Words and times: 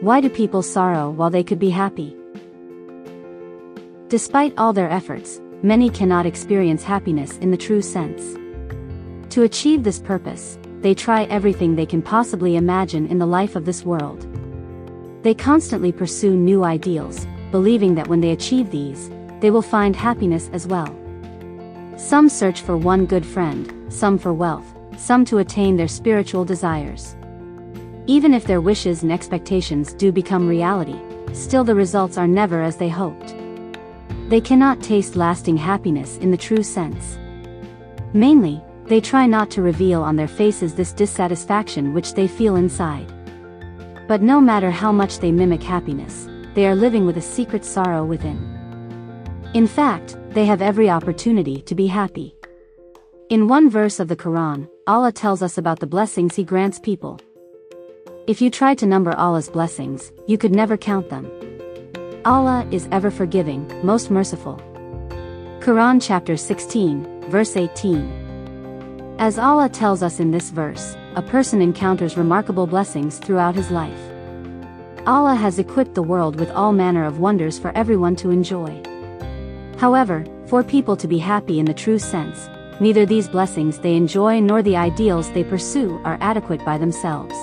Why 0.00 0.22
do 0.22 0.30
people 0.30 0.62
sorrow 0.62 1.10
while 1.10 1.28
they 1.28 1.44
could 1.44 1.58
be 1.58 1.68
happy? 1.68 2.16
Despite 4.08 4.54
all 4.56 4.72
their 4.72 4.88
efforts, 4.88 5.42
many 5.62 5.90
cannot 5.90 6.24
experience 6.24 6.82
happiness 6.82 7.36
in 7.36 7.50
the 7.50 7.58
true 7.58 7.82
sense. 7.82 8.22
To 9.34 9.42
achieve 9.42 9.84
this 9.84 10.00
purpose, 10.00 10.58
they 10.80 10.94
try 10.94 11.24
everything 11.24 11.76
they 11.76 11.84
can 11.84 12.00
possibly 12.00 12.56
imagine 12.56 13.08
in 13.08 13.18
the 13.18 13.26
life 13.26 13.56
of 13.56 13.66
this 13.66 13.84
world. 13.84 14.26
They 15.22 15.34
constantly 15.34 15.92
pursue 15.92 16.34
new 16.34 16.64
ideals, 16.64 17.26
believing 17.50 17.94
that 17.96 18.08
when 18.08 18.22
they 18.22 18.30
achieve 18.30 18.70
these, 18.70 19.10
they 19.40 19.50
will 19.50 19.60
find 19.60 19.94
happiness 19.94 20.48
as 20.54 20.66
well. 20.66 20.96
Some 21.98 22.30
search 22.30 22.62
for 22.62 22.74
one 22.74 23.04
good 23.04 23.26
friend, 23.26 23.92
some 23.92 24.16
for 24.16 24.32
wealth, 24.32 24.74
some 24.96 25.26
to 25.26 25.38
attain 25.38 25.76
their 25.76 25.88
spiritual 25.88 26.46
desires. 26.46 27.16
Even 28.06 28.34
if 28.34 28.44
their 28.44 28.60
wishes 28.60 29.02
and 29.02 29.12
expectations 29.12 29.92
do 29.92 30.10
become 30.10 30.48
reality, 30.48 30.98
still 31.32 31.64
the 31.64 31.74
results 31.74 32.18
are 32.18 32.26
never 32.26 32.62
as 32.62 32.76
they 32.76 32.88
hoped. 32.88 33.34
They 34.28 34.40
cannot 34.40 34.82
taste 34.82 35.16
lasting 35.16 35.56
happiness 35.56 36.16
in 36.18 36.30
the 36.30 36.36
true 36.36 36.62
sense. 36.62 37.18
Mainly, 38.12 38.62
they 38.86 39.00
try 39.00 39.26
not 39.26 39.50
to 39.50 39.62
reveal 39.62 40.02
on 40.02 40.16
their 40.16 40.28
faces 40.28 40.74
this 40.74 40.92
dissatisfaction 40.92 41.94
which 41.94 42.14
they 42.14 42.26
feel 42.26 42.56
inside. 42.56 43.12
But 44.08 44.22
no 44.22 44.40
matter 44.40 44.70
how 44.70 44.90
much 44.90 45.20
they 45.20 45.30
mimic 45.30 45.62
happiness, 45.62 46.28
they 46.54 46.66
are 46.66 46.74
living 46.74 47.06
with 47.06 47.16
a 47.16 47.22
secret 47.22 47.64
sorrow 47.64 48.04
within. 48.04 48.38
In 49.54 49.66
fact, 49.66 50.16
they 50.30 50.44
have 50.46 50.62
every 50.62 50.90
opportunity 50.90 51.62
to 51.62 51.74
be 51.74 51.86
happy. 51.86 52.34
In 53.28 53.46
one 53.46 53.70
verse 53.70 54.00
of 54.00 54.08
the 54.08 54.16
Quran, 54.16 54.68
Allah 54.88 55.12
tells 55.12 55.42
us 55.42 55.58
about 55.58 55.78
the 55.78 55.86
blessings 55.86 56.34
He 56.34 56.42
grants 56.42 56.80
people. 56.80 57.20
If 58.26 58.40
you 58.40 58.50
tried 58.50 58.78
to 58.78 58.86
number 58.86 59.12
Allah's 59.16 59.48
blessings, 59.48 60.12
you 60.26 60.36
could 60.36 60.54
never 60.54 60.76
count 60.76 61.08
them. 61.08 61.30
Allah 62.24 62.66
is 62.70 62.86
ever 62.92 63.10
forgiving, 63.10 63.66
most 63.82 64.10
merciful. 64.10 64.60
Quran 65.60 66.00
chapter 66.02 66.36
16, 66.36 67.30
verse 67.30 67.56
18. 67.56 69.16
As 69.18 69.38
Allah 69.38 69.68
tells 69.68 70.02
us 70.02 70.20
in 70.20 70.30
this 70.30 70.50
verse, 70.50 70.96
a 71.16 71.22
person 71.22 71.62
encounters 71.62 72.16
remarkable 72.18 72.66
blessings 72.66 73.18
throughout 73.18 73.54
his 73.54 73.70
life. 73.70 74.00
Allah 75.06 75.34
has 75.34 75.58
equipped 75.58 75.94
the 75.94 76.02
world 76.02 76.38
with 76.38 76.50
all 76.50 76.72
manner 76.72 77.06
of 77.06 77.20
wonders 77.20 77.58
for 77.58 77.72
everyone 77.74 78.16
to 78.16 78.30
enjoy. 78.30 78.82
However, 79.78 80.24
for 80.46 80.62
people 80.62 80.96
to 80.98 81.08
be 81.08 81.18
happy 81.18 81.58
in 81.58 81.64
the 81.64 81.74
true 81.74 81.98
sense, 81.98 82.50
neither 82.80 83.06
these 83.06 83.28
blessings 83.28 83.78
they 83.78 83.96
enjoy 83.96 84.40
nor 84.40 84.62
the 84.62 84.76
ideals 84.76 85.30
they 85.32 85.42
pursue 85.42 85.98
are 86.04 86.18
adequate 86.20 86.62
by 86.66 86.76
themselves. 86.76 87.34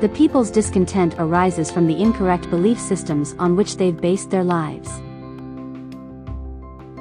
The 0.00 0.08
people's 0.10 0.52
discontent 0.52 1.16
arises 1.18 1.72
from 1.72 1.88
the 1.88 2.00
incorrect 2.00 2.48
belief 2.50 2.78
systems 2.78 3.34
on 3.40 3.56
which 3.56 3.76
they've 3.76 4.00
based 4.00 4.30
their 4.30 4.44
lives. 4.44 4.88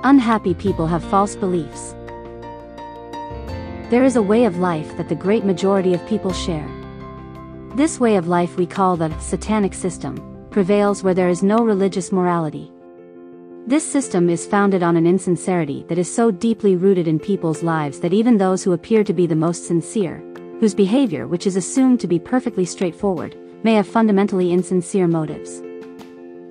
Unhappy 0.04 0.56
people 0.56 0.88
have 0.88 1.04
false 1.04 1.36
beliefs. 1.36 1.94
There 3.92 4.04
is 4.04 4.16
a 4.16 4.22
way 4.22 4.46
of 4.46 4.58
life 4.58 4.98
that 4.98 5.10
the 5.10 5.16
great 5.16 5.46
majority 5.46 5.94
of 5.94 6.08
people 6.08 6.34
share. 6.34 6.68
This 7.76 8.00
way 8.00 8.16
of 8.16 8.28
life 8.28 8.58
we 8.58 8.66
call 8.66 8.98
the 8.98 9.16
satanic 9.20 9.76
system, 9.76 10.48
prevails 10.50 11.04
where 11.04 11.14
there 11.14 11.30
is 11.30 11.44
no 11.44 11.60
religious 11.60 12.12
morality. 12.12 12.72
This 13.68 13.88
system 13.88 14.28
is 14.28 14.48
founded 14.48 14.82
on 14.82 14.98
an 14.98 15.06
insincerity 15.06 15.86
that 15.88 16.00
is 16.00 16.12
so 16.12 16.32
deeply 16.32 16.76
rooted 16.76 17.08
in 17.08 17.20
people's 17.20 17.62
lives 17.62 18.00
that 18.00 18.14
even 18.14 18.40
those 18.40 18.64
who 18.64 18.72
appear 18.72 19.04
to 19.04 19.14
be 19.14 19.28
the 19.28 19.36
most 19.36 19.68
sincere, 19.68 20.24
whose 20.60 20.74
behavior 20.74 21.28
which 21.28 21.48
is 21.48 21.56
assumed 21.56 22.00
to 22.00 22.08
be 22.08 22.20
perfectly 22.20 22.66
straightforward, 22.66 23.36
may 23.64 23.74
have 23.74 23.88
fundamentally 23.88 24.52
insincere 24.52 25.08
motives. 25.08 25.62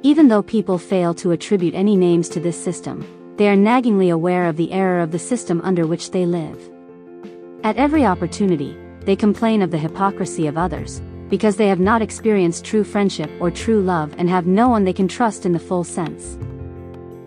Even 0.03 0.29
though 0.29 0.43
people 0.43 0.79
fail 0.79 1.15
to 1.15 1.33
attribute 1.33 1.75
any 1.75 1.97
names 1.97 2.29
to 2.29 2.41
this 2.41 2.63
system, 2.63 3.05
they 3.37 3.49
are 3.49 3.57
naggingly 3.57 4.13
aware 4.13 4.47
of 4.47 4.57
the 4.57 4.73
error 4.73 5.01
of 5.01 5.11
the 5.11 5.19
system 5.19 5.61
under 5.63 5.87
which 5.87 6.11
they 6.11 6.25
live. 6.25 6.59
At 7.65 7.77
every 7.77 8.05
opportunity, 8.05 8.77
they 9.01 9.17
complain 9.17 9.63
of 9.63 9.71
the 9.71 9.79
hypocrisy 9.79 10.47
of 10.47 10.57
others, 10.57 11.03
because 11.29 11.57
they 11.57 11.69
have 11.69 11.81
not 11.81 12.03
experienced 12.03 12.65
true 12.65 12.85
friendship 12.85 13.31
or 13.41 13.51
true 13.51 13.81
love 13.81 14.15
and 14.19 14.29
have 14.29 14.47
no 14.47 14.69
one 14.69 14.85
they 14.85 14.93
can 14.93 15.09
trust 15.09 15.45
in 15.45 15.53
the 15.53 15.59
full 15.59 15.85
sense. 15.85 16.39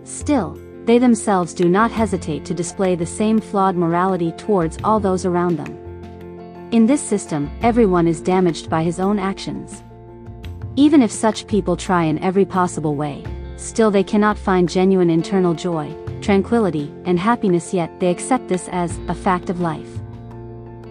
Still, 0.03 0.57
they 0.85 0.97
themselves 0.97 1.53
do 1.53 1.67
not 1.67 1.91
hesitate 1.91 2.45
to 2.45 2.53
display 2.53 2.95
the 2.95 3.05
same 3.05 3.39
flawed 3.39 3.75
morality 3.75 4.31
towards 4.33 4.77
all 4.83 4.99
those 4.99 5.25
around 5.25 5.57
them. 5.57 5.88
In 6.71 6.85
this 6.85 7.01
system, 7.01 7.49
everyone 7.63 8.07
is 8.07 8.21
damaged 8.21 8.69
by 8.69 8.83
his 8.83 8.99
own 8.99 9.17
actions. 9.17 9.81
Even 10.75 11.01
if 11.01 11.11
such 11.11 11.47
people 11.47 11.75
try 11.75 12.03
in 12.03 12.19
every 12.19 12.45
possible 12.45 12.93
way, 12.93 13.23
still 13.57 13.89
they 13.89 14.03
cannot 14.03 14.37
find 14.37 14.69
genuine 14.69 15.09
internal 15.09 15.55
joy, 15.55 15.91
tranquility, 16.21 16.93
and 17.05 17.17
happiness 17.17 17.73
yet 17.73 17.99
they 17.99 18.11
accept 18.11 18.47
this 18.47 18.69
as 18.71 18.99
a 19.07 19.15
fact 19.15 19.49
of 19.49 19.61
life. 19.61 19.89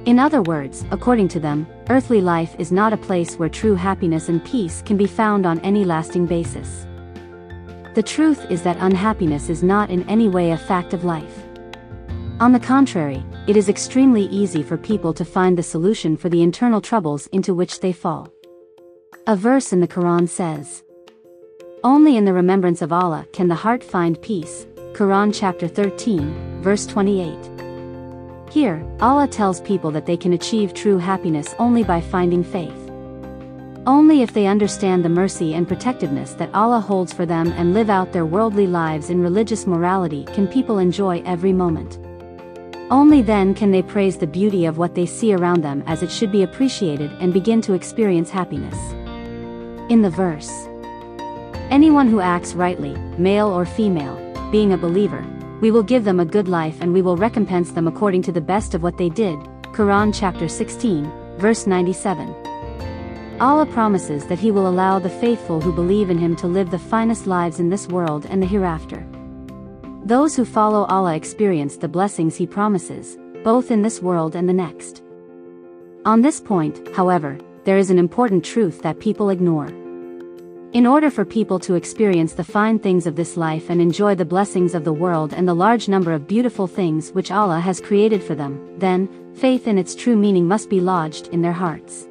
In 0.05 0.19
other 0.19 0.43
words, 0.43 0.85
according 0.91 1.29
to 1.29 1.39
them, 1.39 1.65
earthly 1.91 2.21
life 2.21 2.57
is 2.59 2.73
not 2.73 2.93
a 2.93 2.97
place 2.97 3.37
where 3.37 3.49
true 3.49 3.77
happiness 3.77 4.29
and 4.29 4.45
peace 4.45 4.83
can 4.83 4.97
be 4.97 5.07
found 5.07 5.47
on 5.47 5.61
any 5.61 5.85
lasting 5.85 6.27
basis. 6.27 6.89
The 7.95 8.03
truth 8.05 8.51
is 8.51 8.63
that 8.63 8.79
unhappiness 8.81 9.49
is 9.49 9.63
not 9.63 9.91
in 9.91 10.03
any 10.09 10.29
way 10.29 10.51
a 10.51 10.59
fact 10.59 10.93
of 10.93 11.05
life. 11.05 11.45
On 12.41 12.53
the 12.53 12.61
contrary, 12.61 13.25
it 13.49 13.57
is 13.57 13.69
extremely 13.69 14.27
easy 14.27 14.63
for 14.63 14.77
people 14.77 15.13
to 15.13 15.25
find 15.25 15.59
the 15.59 15.63
solution 15.63 16.17
for 16.17 16.29
the 16.29 16.41
internal 16.41 16.81
troubles 16.81 17.27
into 17.33 17.53
which 17.53 17.81
they 17.81 17.91
fall. 17.91 18.33
A 19.27 19.35
verse 19.35 19.73
in 19.73 19.81
the 19.81 19.89
Quran 19.89 20.29
says, 20.29 20.85
Only 21.83 22.17
in 22.17 22.25
the 22.25 22.33
remembrance 22.33 22.81
of 22.81 22.93
Allah 22.93 23.27
can 23.33 23.49
the 23.49 23.57
heart 23.57 23.83
find 23.83 24.23
peace, 24.23 24.69
Quran 24.93 25.35
chapter 25.35 25.67
13, 25.67 26.63
verse 26.63 26.87
28. 26.87 28.53
Here, 28.53 28.87
Allah 29.01 29.27
tells 29.27 29.61
people 29.63 29.91
that 29.91 30.07
they 30.07 30.17
can 30.17 30.35
achieve 30.35 30.73
true 30.75 30.99
happiness 30.99 31.57
only 31.59 31.83
by 31.83 32.01
finding 32.01 32.45
faith. 32.45 32.89
Only 33.85 34.23
if 34.23 34.33
they 34.33 34.47
understand 34.47 35.05
the 35.05 35.09
mercy 35.09 35.55
and 35.55 35.67
protectiveness 35.67 36.35
that 36.35 36.55
Allah 36.55 36.81
holds 36.81 37.13
for 37.13 37.27
them 37.27 37.49
and 37.57 37.75
live 37.75 37.91
out 37.91 38.13
their 38.13 38.27
worldly 38.27 38.69
lives 38.69 39.11
in 39.11 39.21
religious 39.21 39.67
morality 39.67 40.25
can 40.27 40.47
people 40.47 40.79
enjoy 40.79 41.21
every 41.27 41.53
moment. 41.53 41.99
Only 42.91 43.23
then 43.23 43.55
can 43.55 43.71
they 43.71 43.83
praise 43.83 44.17
the 44.17 44.27
beauty 44.27 44.65
of 44.65 44.79
what 44.79 44.95
they 44.95 45.07
see 45.07 45.35
around 45.35 45.63
them 45.63 45.83
as 45.87 46.03
it 46.03 46.11
should 46.11 46.33
be 46.33 46.43
appreciated 46.43 47.11
and 47.21 47.33
begin 47.33 47.61
to 47.63 47.75
experience 47.75 48.31
happiness. 48.31 48.79
In 49.91 50.03
the 50.03 50.11
verse, 50.11 50.69
Anyone 51.71 52.09
who 52.09 52.21
acts 52.21 52.55
rightly, 52.55 52.95
male 53.19 53.49
or 53.49 53.67
female, 53.67 54.17
being 54.51 54.73
a 54.73 54.79
believer, 54.79 55.23
we 55.61 55.71
will 55.71 55.83
give 55.83 56.03
them 56.03 56.19
a 56.19 56.25
good 56.25 56.49
life 56.49 56.79
and 56.81 56.95
we 56.95 57.03
will 57.03 57.19
recompense 57.19 57.73
them 57.73 57.87
according 57.87 58.23
to 58.23 58.33
the 58.33 58.41
best 58.41 58.73
of 58.73 58.83
what 58.83 58.97
they 58.97 59.11
did. 59.11 59.39
Quran 59.75 60.19
chapter 60.19 60.49
16, 60.49 61.05
verse 61.37 61.67
97. 61.67 62.35
Allah 63.39 63.67
promises 63.67 64.25
that 64.29 64.39
He 64.39 64.51
will 64.51 64.67
allow 64.67 64.99
the 64.99 65.11
faithful 65.11 65.61
who 65.61 65.75
believe 65.75 66.09
in 66.09 66.17
Him 66.17 66.35
to 66.37 66.47
live 66.47 66.71
the 66.71 66.79
finest 66.79 67.27
lives 67.27 67.61
in 67.61 67.69
this 67.69 67.87
world 67.87 68.25
and 68.31 68.43
the 68.43 68.47
hereafter. 68.47 69.07
Those 70.09 70.35
who 70.35 70.47
follow 70.47 70.87
Allah 70.87 71.15
experience 71.15 71.77
the 71.77 71.87
blessings 71.87 72.35
He 72.35 72.47
promises, 72.47 73.19
both 73.45 73.71
in 73.71 73.83
this 73.83 74.01
world 74.01 74.37
and 74.37 74.49
the 74.49 74.55
next. 74.55 75.03
On 76.07 76.23
this 76.23 76.41
point, 76.41 76.81
however, 76.97 77.37
there 77.65 77.77
is 77.77 77.91
an 77.91 77.99
important 77.99 78.43
truth 78.43 78.81
that 78.81 79.01
people 79.01 79.29
ignore. 79.29 79.67
In 80.73 80.87
order 80.87 81.11
for 81.11 81.27
people 81.27 81.59
to 81.59 81.75
experience 81.75 82.33
the 82.33 82.43
fine 82.43 82.79
things 82.79 83.07
of 83.07 83.17
this 83.17 83.37
life 83.37 83.69
and 83.69 83.83
enjoy 83.83 84.15
the 84.15 84.25
blessings 84.25 84.75
of 84.75 84.83
the 84.83 84.95
world 84.95 85.35
and 85.35 85.47
the 85.47 85.53
large 85.53 85.89
number 85.91 86.15
of 86.15 86.27
beautiful 86.27 86.67
things 86.67 87.11
which 87.11 87.31
Allah 87.31 87.61
has 87.61 87.79
created 87.79 88.25
for 88.25 88.35
them, 88.35 88.79
then, 88.79 89.11
faith 89.35 89.69
in 89.69 89.77
its 89.77 89.95
true 89.95 90.17
meaning 90.17 90.49
must 90.49 90.71
be 90.71 90.81
lodged 90.81 91.27
in 91.35 91.43
their 91.43 91.53
hearts. 91.53 92.09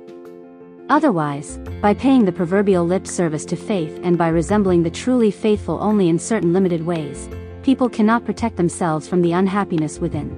Otherwise, 0.89 1.57
by 1.81 1.95
paying 1.95 2.25
the 2.25 2.31
proverbial 2.31 2.85
lip 2.85 3.07
service 3.07 3.45
to 3.45 3.55
faith 3.55 3.99
and 4.03 4.19
by 4.19 4.27
resembling 4.27 4.83
the 4.83 4.91
truly 4.91 5.31
faithful 5.31 5.79
only 5.81 6.09
in 6.09 6.19
certain 6.19 6.53
limited 6.53 6.85
ways, 6.85 7.27
people 7.67 7.89
cannot 7.89 8.23
protect 8.23 8.55
themselves 8.55 9.09
from 9.09 9.21
the 9.21 9.33
unhappiness 9.33 9.99
within. 9.99 10.29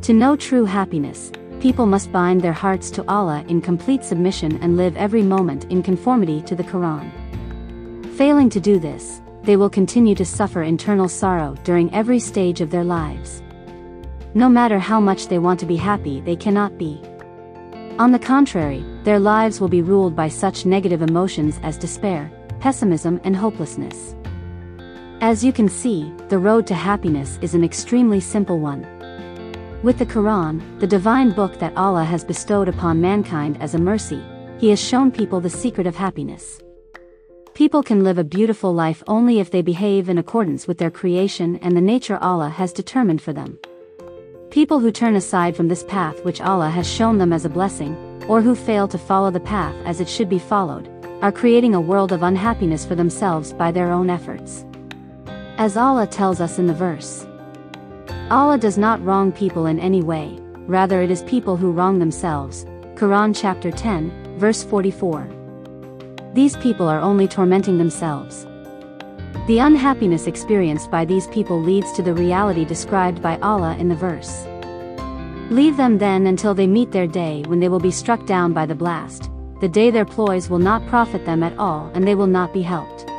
To 0.00 0.14
know 0.14 0.36
true 0.36 0.64
happiness, 0.64 1.30
people 1.60 1.84
must 1.84 2.10
bind 2.12 2.40
their 2.40 2.54
hearts 2.54 2.90
to 2.92 3.04
Allah 3.08 3.44
in 3.48 3.60
complete 3.60 4.02
submission 4.02 4.58
and 4.62 4.74
live 4.74 4.96
every 4.96 5.22
moment 5.22 5.64
in 5.64 5.82
conformity 5.82 6.40
to 6.44 6.56
the 6.56 6.64
Quran. 6.64 7.10
Failing 8.16 8.48
to 8.48 8.58
do 8.58 8.78
this, 8.78 9.20
they 9.42 9.58
will 9.58 9.68
continue 9.68 10.14
to 10.14 10.24
suffer 10.24 10.62
internal 10.62 11.10
sorrow 11.10 11.56
during 11.62 11.92
every 11.92 12.18
stage 12.18 12.62
of 12.62 12.70
their 12.70 12.84
lives. 12.84 13.42
No 14.32 14.48
matter 14.48 14.78
how 14.78 14.98
much 14.98 15.26
they 15.26 15.38
want 15.38 15.60
to 15.60 15.66
be 15.66 15.76
happy, 15.76 16.22
they 16.22 16.36
cannot 16.36 16.78
be. 16.78 17.02
On 17.98 18.12
the 18.12 18.18
contrary, 18.18 18.82
their 19.04 19.20
lives 19.20 19.60
will 19.60 19.68
be 19.68 19.82
ruled 19.82 20.16
by 20.16 20.28
such 20.28 20.64
negative 20.64 21.02
emotions 21.02 21.60
as 21.62 21.76
despair, 21.76 22.32
pessimism, 22.60 23.20
and 23.24 23.36
hopelessness. 23.36 24.14
As 25.22 25.44
you 25.44 25.52
can 25.52 25.68
see, 25.68 26.10
the 26.30 26.38
road 26.38 26.66
to 26.68 26.74
happiness 26.74 27.38
is 27.42 27.52
an 27.54 27.62
extremely 27.62 28.20
simple 28.20 28.58
one. 28.58 28.86
With 29.82 29.98
the 29.98 30.06
Quran, 30.06 30.80
the 30.80 30.86
divine 30.86 31.32
book 31.32 31.58
that 31.58 31.76
Allah 31.76 32.04
has 32.04 32.24
bestowed 32.24 32.68
upon 32.68 33.02
mankind 33.02 33.58
as 33.60 33.74
a 33.74 33.78
mercy, 33.78 34.22
He 34.58 34.70
has 34.70 34.80
shown 34.80 35.10
people 35.10 35.38
the 35.38 35.50
secret 35.50 35.86
of 35.86 35.94
happiness. 35.94 36.62
People 37.52 37.82
can 37.82 38.02
live 38.02 38.16
a 38.16 38.24
beautiful 38.24 38.72
life 38.72 39.02
only 39.06 39.40
if 39.40 39.50
they 39.50 39.60
behave 39.60 40.08
in 40.08 40.16
accordance 40.16 40.66
with 40.66 40.78
their 40.78 40.90
creation 40.90 41.56
and 41.56 41.76
the 41.76 41.82
nature 41.82 42.16
Allah 42.22 42.48
has 42.48 42.72
determined 42.72 43.20
for 43.20 43.34
them. 43.34 43.58
People 44.48 44.80
who 44.80 44.90
turn 44.90 45.16
aside 45.16 45.54
from 45.54 45.68
this 45.68 45.84
path 45.84 46.24
which 46.24 46.40
Allah 46.40 46.70
has 46.70 46.90
shown 46.90 47.18
them 47.18 47.34
as 47.34 47.44
a 47.44 47.50
blessing, 47.50 47.94
or 48.26 48.40
who 48.40 48.54
fail 48.54 48.88
to 48.88 48.96
follow 48.96 49.30
the 49.30 49.38
path 49.38 49.76
as 49.84 50.00
it 50.00 50.08
should 50.08 50.30
be 50.30 50.38
followed, 50.38 50.88
are 51.20 51.30
creating 51.30 51.74
a 51.74 51.80
world 51.80 52.10
of 52.10 52.22
unhappiness 52.22 52.86
for 52.86 52.94
themselves 52.94 53.52
by 53.52 53.70
their 53.70 53.92
own 53.92 54.08
efforts. 54.08 54.64
As 55.58 55.76
Allah 55.76 56.06
tells 56.06 56.40
us 56.40 56.58
in 56.58 56.66
the 56.66 56.74
verse, 56.74 57.26
Allah 58.30 58.58
does 58.58 58.78
not 58.78 59.04
wrong 59.04 59.32
people 59.32 59.66
in 59.66 59.78
any 59.80 60.02
way, 60.02 60.38
rather 60.66 61.02
it 61.02 61.10
is 61.10 61.22
people 61.24 61.56
who 61.56 61.72
wrong 61.72 61.98
themselves. 61.98 62.64
Quran 62.94 63.34
chapter 63.34 63.70
10, 63.70 64.38
verse 64.38 64.62
44. 64.62 65.28
These 66.32 66.56
people 66.58 66.88
are 66.88 67.00
only 67.00 67.26
tormenting 67.26 67.78
themselves. 67.78 68.46
The 69.46 69.58
unhappiness 69.58 70.26
experienced 70.26 70.90
by 70.90 71.04
these 71.04 71.26
people 71.28 71.60
leads 71.60 71.92
to 71.92 72.02
the 72.02 72.14
reality 72.14 72.64
described 72.64 73.20
by 73.20 73.36
Allah 73.38 73.76
in 73.78 73.88
the 73.88 73.96
verse. 73.96 74.46
Leave 75.50 75.76
them 75.76 75.98
then 75.98 76.28
until 76.28 76.54
they 76.54 76.68
meet 76.68 76.92
their 76.92 77.08
day 77.08 77.42
when 77.48 77.58
they 77.58 77.68
will 77.68 77.80
be 77.80 77.90
struck 77.90 78.24
down 78.26 78.52
by 78.52 78.64
the 78.64 78.74
blast, 78.76 79.28
the 79.60 79.68
day 79.68 79.90
their 79.90 80.04
ploys 80.04 80.48
will 80.48 80.60
not 80.60 80.86
profit 80.86 81.26
them 81.26 81.42
at 81.42 81.58
all 81.58 81.90
and 81.94 82.06
they 82.06 82.14
will 82.14 82.28
not 82.28 82.52
be 82.52 82.62
helped. 82.62 83.09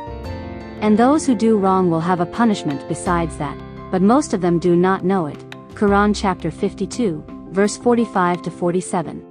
And 0.82 0.98
those 0.98 1.24
who 1.24 1.36
do 1.36 1.56
wrong 1.56 1.90
will 1.90 2.00
have 2.00 2.18
a 2.18 2.26
punishment 2.26 2.86
besides 2.88 3.38
that, 3.38 3.56
but 3.92 4.02
most 4.02 4.34
of 4.34 4.40
them 4.40 4.58
do 4.58 4.74
not 4.74 5.04
know 5.04 5.26
it. 5.26 5.38
Quran 5.76 6.12
chapter 6.12 6.50
52, 6.50 7.24
verse 7.50 7.76
45 7.76 8.42
to 8.42 8.50
47. 8.50 9.24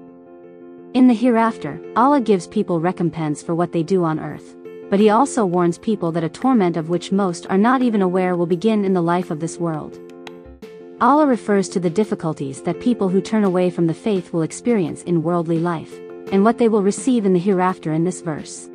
In 0.93 1.07
the 1.07 1.13
hereafter, 1.13 1.77
Allah 1.97 2.21
gives 2.21 2.47
people 2.47 2.79
recompense 2.79 3.43
for 3.43 3.53
what 3.53 3.73
they 3.73 3.83
do 3.83 4.05
on 4.05 4.17
earth. 4.17 4.55
But 4.89 5.01
he 5.01 5.09
also 5.09 5.45
warns 5.45 5.77
people 5.77 6.13
that 6.13 6.23
a 6.23 6.29
torment 6.29 6.77
of 6.77 6.87
which 6.87 7.11
most 7.11 7.47
are 7.49 7.57
not 7.57 7.81
even 7.81 8.01
aware 8.01 8.37
will 8.37 8.45
begin 8.45 8.85
in 8.85 8.93
the 8.93 9.01
life 9.01 9.29
of 9.29 9.41
this 9.41 9.57
world. 9.57 9.99
Allah 11.01 11.27
refers 11.27 11.67
to 11.69 11.81
the 11.81 11.89
difficulties 11.89 12.61
that 12.61 12.79
people 12.79 13.09
who 13.09 13.19
turn 13.19 13.43
away 13.43 13.69
from 13.69 13.87
the 13.87 13.93
faith 13.93 14.31
will 14.31 14.43
experience 14.43 15.03
in 15.03 15.21
worldly 15.21 15.59
life, 15.59 15.93
and 16.31 16.45
what 16.45 16.59
they 16.59 16.69
will 16.69 16.83
receive 16.83 17.25
in 17.25 17.33
the 17.33 17.39
hereafter 17.39 17.91
in 17.91 18.05
this 18.05 18.21
verse. 18.21 18.69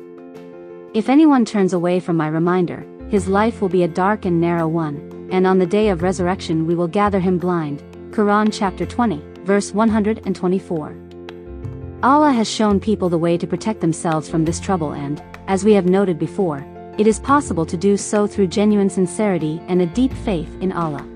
If 0.97 1.09
anyone 1.09 1.45
turns 1.45 1.73
away 1.73 1.99
from 1.99 2.17
my 2.17 2.27
reminder, 2.27 2.83
his 3.09 3.27
life 3.27 3.61
will 3.61 3.69
be 3.69 3.83
a 3.83 3.87
dark 3.87 4.25
and 4.25 4.41
narrow 4.41 4.67
one, 4.67 5.29
and 5.31 5.45
on 5.45 5.59
the 5.59 5.65
day 5.67 5.89
of 5.89 6.01
resurrection 6.01 6.65
we 6.65 6.73
will 6.73 6.87
gather 6.87 7.19
him 7.19 7.37
blind. 7.37 7.83
Quran 8.09 8.49
chapter 8.51 8.83
20, 8.83 9.21
verse 9.43 9.75
124. 9.75 10.95
Allah 12.01 12.31
has 12.31 12.49
shown 12.49 12.79
people 12.79 13.09
the 13.09 13.17
way 13.19 13.37
to 13.37 13.45
protect 13.45 13.79
themselves 13.79 14.27
from 14.27 14.43
this 14.43 14.59
trouble 14.59 14.93
and, 14.93 15.21
as 15.45 15.63
we 15.63 15.73
have 15.73 15.85
noted 15.85 16.17
before, 16.17 16.65
it 16.97 17.05
is 17.05 17.19
possible 17.19 17.67
to 17.67 17.77
do 17.77 17.95
so 17.95 18.25
through 18.25 18.47
genuine 18.47 18.89
sincerity 18.89 19.61
and 19.67 19.83
a 19.83 19.85
deep 19.85 20.11
faith 20.11 20.49
in 20.61 20.71
Allah. 20.71 21.07